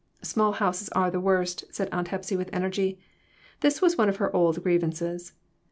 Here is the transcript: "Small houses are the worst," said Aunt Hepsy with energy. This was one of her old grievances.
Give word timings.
"Small 0.23 0.53
houses 0.53 0.89
are 0.93 1.11
the 1.11 1.19
worst," 1.19 1.63
said 1.69 1.87
Aunt 1.91 2.07
Hepsy 2.07 2.35
with 2.35 2.49
energy. 2.51 2.97
This 3.59 3.83
was 3.83 3.99
one 3.99 4.09
of 4.09 4.17
her 4.17 4.35
old 4.35 4.63
grievances. 4.63 5.33